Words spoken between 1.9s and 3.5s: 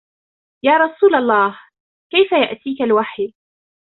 كَيْفَ يَأْتِيكَ الْوَحْيُ؟